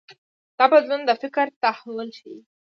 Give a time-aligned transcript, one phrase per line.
[0.57, 2.37] دا بدلون د فکر تحول ښيي.